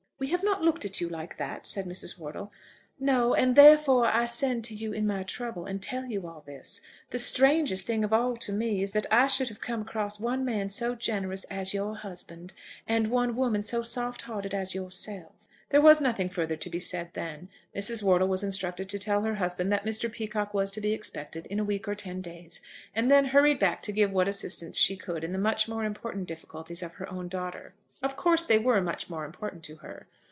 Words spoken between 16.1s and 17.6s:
further to be said then.